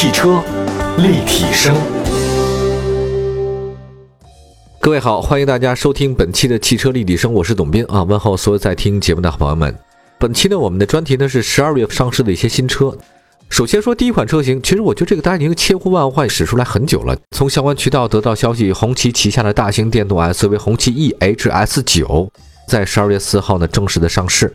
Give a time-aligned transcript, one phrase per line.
[0.00, 0.40] 汽车
[0.98, 1.74] 立体声，
[4.80, 9.76] 各位好，欢迎大家收听本期的汽车立体声，我是董斌啊，问候所有在听节目的朋友们。
[10.16, 12.96] 本期呢，我们的专题呢是十二月上市的一些新车。
[13.50, 17.18] 首先说第一款车型，其实我觉得这个大家已经千呼万唤使出来很久了。
[17.32, 22.30] 从相关渠道得到消息，红旗旗下的大型电动 SUV 红旗 EHS 九
[22.68, 24.54] 在十二月四号呢正式的上市。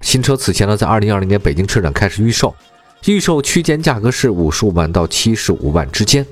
[0.00, 2.54] 新车此前呢在二零二零年北京车展开始预售。
[3.06, 6.26] 预售区间价格是五十五万到七十五万之间。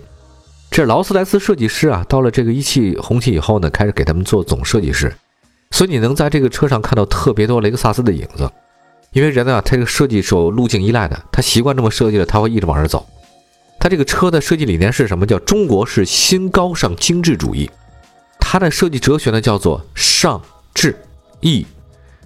[0.70, 5.14] 这劳斯莱斯设计师啊，到了这个一汽红旗以后呢，开始给他们做总设计师，
[5.70, 8.50] 所以你能在这个车上看到特别多雷克萨斯的影子。
[9.12, 13.06] 因为人呢，他这个设计是有路径依赖的，他习惯这么设计了，他会一直往这走。
[13.80, 15.26] 他这个车的设计理念是什么？
[15.26, 17.70] 叫中国式新高尚精致主义。
[18.38, 20.40] 它的设计哲学呢，叫做上
[20.74, 20.94] 至
[21.40, 21.66] 意。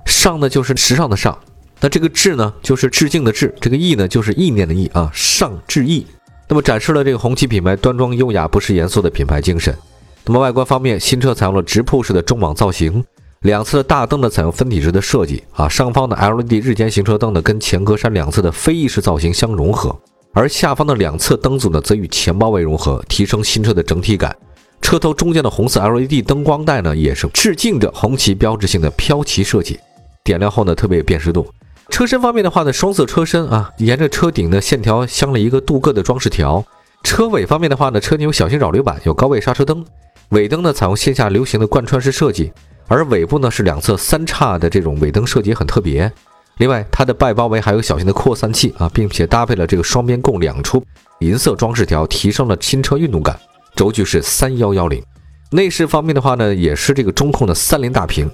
[0.05, 1.39] 上呢，就是时尚的上。
[1.83, 5.11] 那这个致呢，就是致敬的致；这个意呢，就是意念的意啊。
[5.13, 6.07] 上至意，
[6.49, 9.77] 那么展示了这个红旗品牌端庄优雅、不失严肃的品牌精神。
[10.25, 13.05] 那么外观方面，新车采用了直瀑式的中网造型，
[13.41, 15.69] 两侧的大灯呢采用分体式的设计啊。
[15.69, 19.99] 上方的 LED 日间行车灯呢跟前格栅两侧的飞翼式造型相融合，
[20.33, 24.33] 而下方的两侧灯组呢则与前包围融合，提升新车的整体感。
[24.81, 29.81] 车头中间的红色 LED 灯光带呢也是致敬着红旗标志性的飘旗设计，
[30.23, 31.45] 点亮后呢特别有辨识度。
[31.89, 36.65] 车身方面的话呢，双色车身啊，沿着车顶的线条镶了一个镀铬的装饰条。
[37.03, 39.85] 车尾方面的话呢，车顶有小型扰流板，有高位刹车灯，
[40.31, 42.53] 尾灯呢采用线下流行的贯穿式设计，
[42.87, 46.11] 而尾部呢是两侧三叉的这种尾灯设计很特别。
[46.59, 50.83] 另外，它的外包围还有小型的扩散器啊，并且搭配了这个双边共两出
[51.21, 53.39] 银色装饰条，提升了新车运动感。
[53.75, 55.03] 轴距是三幺幺零。
[55.51, 58.31] 内饰方面的话呢，也是这个中控的三联大屏。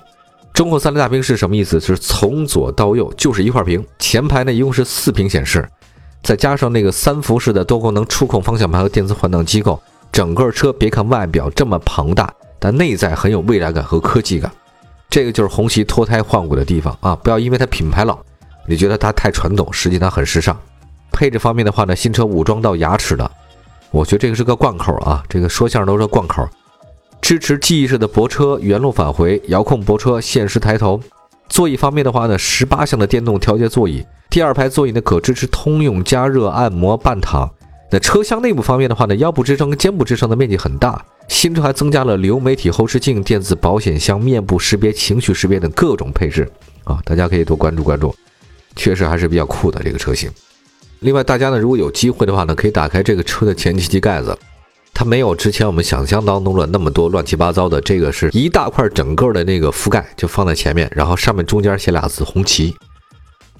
[0.58, 1.78] 中控三联大屏是什么意思？
[1.78, 3.86] 是从左到右就是一块屏。
[3.96, 5.64] 前排呢一共是四屏显示，
[6.20, 14.50] 再加上那个三辐式的多功能触控方向盘和电子换挡机构，整个车别看外表这么庞大，但内在很有未来感和科技感。
[15.08, 17.14] 这个就是红旗脱胎换骨的地方啊！
[17.14, 18.18] 不要因为它品牌老，
[18.66, 20.58] 你觉得它太传统，实际它很时尚。
[21.12, 23.30] 配置方面的话呢，新车武装到牙齿的，
[23.92, 25.22] 我觉得这个是个贯口啊！
[25.28, 26.48] 这个说相声都说贯口。
[27.20, 31.00] 支持记忆式的泊车、原路返回、遥控泊车、限时抬头。
[31.48, 37.50] 座椅方面的话呢，十八项的电动调节座椅，第二排座椅呢可支持通用加热、按摩、半躺。
[37.90, 41.02] 那车厢内部方面的话呢，腰部支撑跟肩部支撑的面积很大。
[41.26, 46.50] 新车还增加了流媒体后视镜、电子保险箱、面部识别、情绪识别等各种配置
[46.84, 48.14] 啊，大家可以多关注关注，
[48.76, 50.30] 确实还是比较酷的这个车型。
[51.00, 54.36] 另外，大家呢如果有机会的话呢，可以打开这个车的前机盖子。
[54.98, 62.74] 它没有之前我们想象当中的那么多乱七八糟的，这个是一大块整个的那个覆盖就放在前面，然后上面中间写俩字红旗。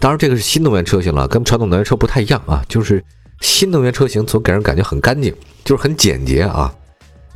[0.00, 3.00] 当然这个是新能源车型了，跟传统能源车不太一样啊，就是
[3.40, 5.32] 新能源车型总给人感觉很干净，
[5.64, 6.74] 就是很简洁啊。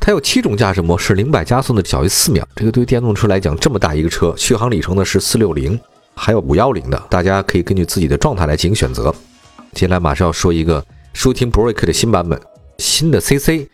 [0.01, 5.79] 它有七种驾驶模式，零百加速呢小于四秒，这个对于电动车来讲这么大一个车，续航里程呢是四六零，
[6.13, 9.15] 还有五幺零的，大家可以根据自己的状态来进行选择。
[9.71, 10.85] 接下来马上要说一个
[11.15, 12.37] Shooting Brake 的新版本，
[12.79, 13.69] 新的 CC。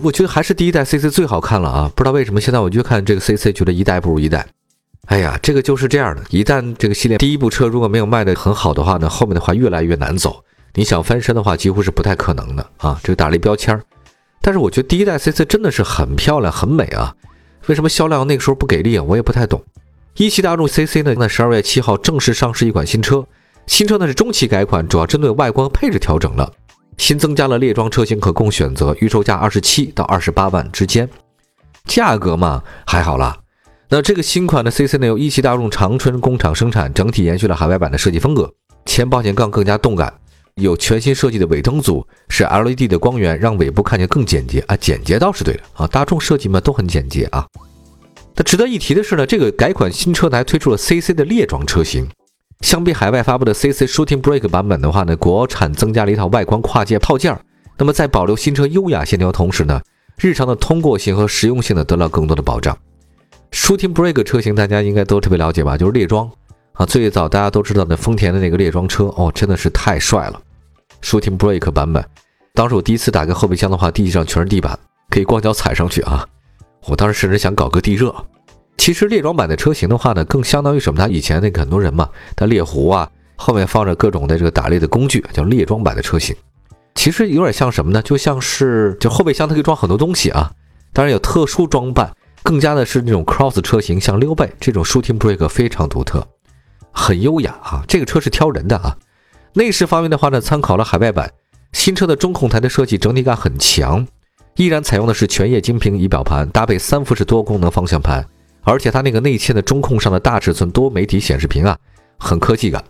[0.00, 1.90] 我觉得还是第一代 CC 最好看了啊！
[1.96, 4.46] 不知道为什么现在我就看这个 CC，觉得一代不如一代。
[5.06, 10.44] 哎呀，这个就是这样的，一旦这个系列第一部车如果没有卖的很好的话呢，后面的话越来越难走。
[10.74, 13.00] 你想翻身的话，几乎是不太可能的啊！
[13.02, 13.82] 这个打了一标签儿。
[14.40, 17.12] 但是我觉得第一代 CC 真的是很漂亮、很美啊！
[17.66, 19.02] 为什么销量那个时候不给力啊？
[19.02, 19.60] 我也不太懂。
[20.16, 23.26] 一汽大众 CC 呢，在十二月七号正式上市一款新车，
[23.66, 26.52] 新车呢是中期改款，主要针对外观配置调整了。
[26.98, 31.08] 新增加了列装车型可供选择，预售价二十七到二十八万之间，
[31.86, 33.38] 价格嘛还好啦。
[33.88, 38.52] 那这个新款的 CC 呢，由一汽大众长春工厂生产，整体延续了海外版的设计风格，
[38.84, 40.12] 前保险杠更加动感，
[40.56, 44.76] 有全新设计的尾灯组，是 LED 的光源，让尾部看起来更简洁啊。
[44.76, 47.46] 简洁倒是对的啊，大众设计嘛都很简洁啊。
[48.34, 52.06] 那值得一提的是呢，这个改款新车呢还推出了 CC 的列装车型。
[52.60, 57.40] 相比海外发布的 CC Shooting Brake 版本的话呢，国产增加了一套外观跨界套件儿。
[57.76, 59.80] 那么在保留新车优雅线条同时呢，
[60.18, 62.76] 日常的通过性和实用性呢得到更多的保障。
[63.52, 65.78] Shooting Brake 车型大家应该都特别了解吧？
[65.78, 66.28] 就是列装
[66.72, 70.40] 啊，最早大家都知道的丰田的那个列装车哦，真的是太帅了。
[71.00, 72.04] Shooting Brake 版本，
[72.54, 74.76] 当时我第一次打开后备箱的话，地上全是地板，
[75.08, 76.26] 可以光脚踩上去啊。
[76.86, 78.12] 我当时甚至想搞个地热。
[78.78, 80.98] 其实列装版的车型的话呢，更相当于什么？
[80.98, 86.34] 它以前那个很多人嘛，它猎狐啊，后面放着各种的这个打猎的工具，叫列装版的车型。
[86.94, 88.00] 其实有点像什么呢？
[88.00, 90.50] 就像是就后备箱它可以装很多东西啊，
[90.92, 92.10] 当然有特殊装扮，
[92.42, 96.26] 更加的是那种 cross 车型，像溜背这种 shooting brake 非常独特，
[96.92, 97.84] 很优雅啊。
[97.86, 98.96] 这个车是挑人的啊。
[99.54, 101.30] 内饰方面的话呢，参考了海外版，
[101.72, 104.06] 新车的中控台的设计整体感很强，
[104.56, 108.24] 依然采用的是全液晶屏仪表盘，搭配三幅式多功能方向盘，
[108.68, 111.74] 而且它那个内嵌的中控上的大尺寸多媒体显示屏啊，
[112.18, 112.84] 很科技感。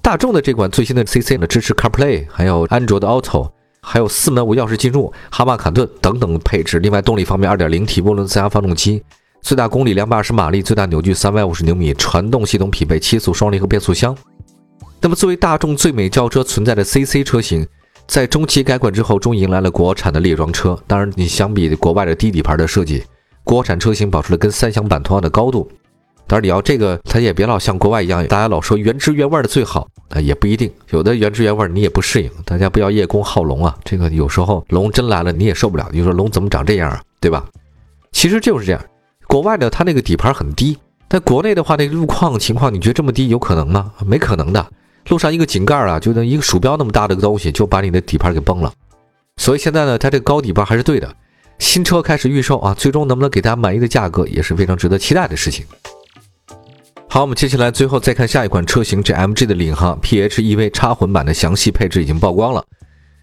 [0.00, 3.50] 大众的这款最新的 CC 呢，支持 CarPlay，还有安卓的 Auto，
[3.82, 6.78] 还有四门无钥匙进入、哈曼卡顿等等配置。
[6.78, 9.02] 另外，动力方面，2.0T 涡轮增压发动机，
[9.42, 14.16] 最大功率220马力，最大扭矩350牛米，传动系统匹配七速双离合变速箱。
[15.00, 17.66] 那么，作为大众最美轿车存在的 CC 车型，
[18.06, 20.80] 在中期改款之后，终于迎来了国产的列装车。
[20.86, 23.02] 当然，你相比国外的低底盘的设计，
[23.50, 25.68] 国产车型保持了跟三厢版同样的高度。
[26.28, 30.70] 当然，你要这个，它也别老像国外一样，大家老说原汁原味的最好啊，也不一定。
[30.90, 33.76] 有的原汁原味你也不适应，大家不要叶公好龙啊。
[33.82, 37.44] 这个有时候龙真来了你也受不了，你说龙怎么长这样啊，对吧？
[38.12, 38.80] 其实就是这样。
[39.26, 43.92] 国外呢，它那个底盘很低，但国内的话，那个路况情况，你觉得这么低有可能吗？
[44.06, 44.64] 没可能的。
[45.08, 48.72] 路上一个井盖啊，就那一个鼠标那么大的个东西，就把你的底盘给崩了。
[49.38, 51.12] 所以现在呢，它这个高底盘还是对的。
[51.60, 55.64] 新车开始预售啊，最终能不能给大家满意的价格，也是非常值得期待的事情。
[57.08, 62.64] 好，我们接下来最后再看下一款车型，这 MG 的领航 PHEV 插混版的详细配置已经曝光了。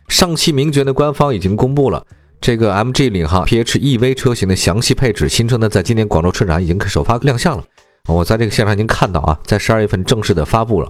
[0.07, 2.05] 上汽名爵的官方已经公布了
[2.39, 7.63] 这个 MG 领航 PHEV 车型的详细配置，新车呢在今年广州车展已经首发亮相了。
[8.07, 10.89] 我在这个现场已经看到啊，在十二月份正式的发布了。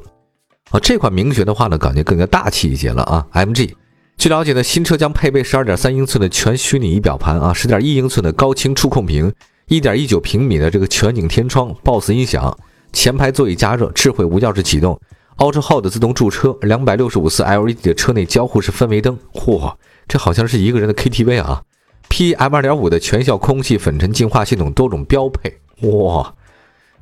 [0.72, 3.26] 啊，这款名爵的话呢，感觉更加大气一些了啊。
[3.34, 3.74] MG，
[4.18, 9.32] 据了解呢，新车将配备十二点三英寸的全虚拟仪表盘啊，十点一英寸的高清触控屏，
[9.68, 12.58] 一点一九平米的这个全景天窗，BOSS 音响。
[12.92, 15.00] 前排座椅加热，智慧无钥匙启动
[15.38, 19.76] ，Ultra Hold 自动驻车，两百六十五次 LED 的车内交互式氛围灯，嚯，
[20.08, 21.62] 这好像是一个人的 KTV 啊
[22.10, 26.34] ！PM 二点五的全效空气粉尘净化系统，多种标配，哇，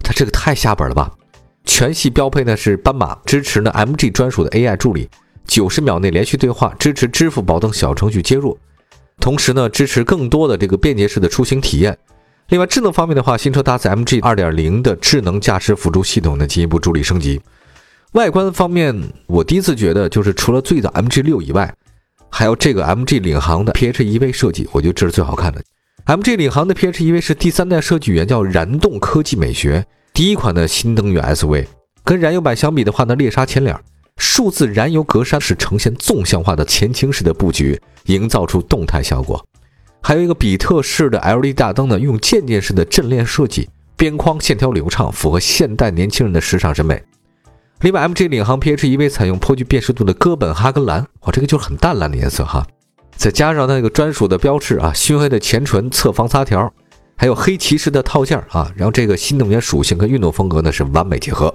[0.04, 1.10] 它这个太下本了吧！
[1.64, 5.08] 全系标配呢是斑马，支持呢 MG 专属的 AI 助理，
[5.48, 8.58] 九十秒内连续对话，支持支付宝等小程序接入，
[9.20, 11.98] 同时呢支持更多的这个便捷式的出行体验。
[12.50, 17.42] 另外，智能方面的话，新车搭载 MG 2.0的智能驾驶辅助系统呢，进一步助力升级。
[18.12, 18.96] 外观方面，
[19.28, 21.74] 我第一次觉得就是除了最早 MG6 以外，
[22.30, 25.64] 还有这个 MG 领航的 PHEV 设计，我觉得这是最好看的。
[26.06, 29.84] MG 领航的 PHEV 是第三代设计语言叫燃动科技美学，
[30.14, 31.66] 第一款的新能源 SUV。
[32.04, 33.76] 跟燃油版相比的话呢，猎杀前脸，
[34.18, 39.46] 数字燃油格栅是呈现纵向化的前倾式的布局，营造出动态效果。
[40.02, 47.02] 还有一个比特式的 LED 大灯呢，用渐变式的阵列设计，边框线条流畅，符合现代年轻人的时尚审美。
[47.82, 52.66] 另外，MG 领航 PHEV 采用颇具辨识度的哥本哈根蓝，哇，这个就是很淡蓝的颜色哈。
[53.18, 56.72] 再加上那个专属的标志啊，熏黑的前唇侧防擦条，
[57.18, 61.54] 还有黑骑士的套件啊，然后这个新能源属性跟运动风格呢是完美结合。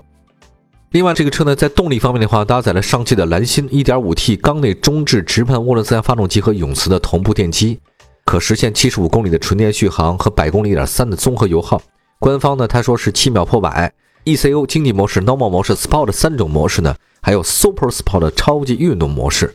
[0.92, 7.78] 另外，这个车呢在动力方面的话，搭载了上汽的蓝芯 1.5T 缸内中置直喷涡轮增压发动机和永磁的同步电机。
[8.24, 11.80] 可实现七十五公里的纯电续航和百公里一点三的综合油耗。
[12.18, 13.92] 官方呢，他说是七秒破百。
[14.24, 19.54] ECO 经济模式、Normal 模式、Sport 三种模式呢，还有 Super Sport 超级运动模式。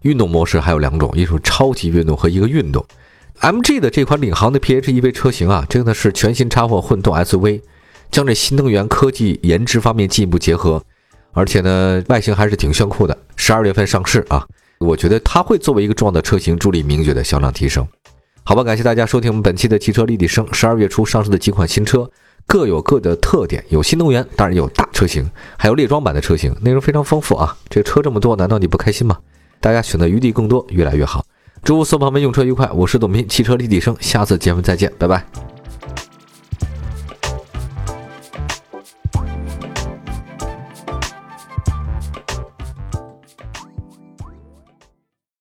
[0.00, 2.84] 运动模式还有两种，一种超级运动和一个运动。
[3.40, 7.60] MG 的这款领航的 PHEV 车型啊，这个呢是全新插混混动 SUV，
[8.14, 10.80] 将这新能源科技研制方面进一步结合，
[11.32, 13.18] 而且呢外形还是挺炫酷的。
[13.34, 14.46] 十二月份上市啊。
[14.78, 17.84] 我觉得它会作为一个重要的车型，助力名爵的销量提升。
[18.44, 20.46] 好吧，感谢大家收听我们本期的汽车立体声。
[20.52, 22.08] 十二月初上市的几款新车
[22.46, 27.56] 各有各的特点，有新能源，当然有大车型，还有列装版的车型，内容非常丰富啊。
[27.68, 29.18] 这车这么多，难道你不开心吗？
[29.60, 31.24] 大家选择余地更多，越来越好。
[31.64, 35.53] 祝所有朋友们用车愉快，我是董斌，汽车立体声，下次节目再见，拜拜。